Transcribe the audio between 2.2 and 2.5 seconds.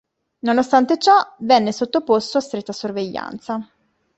a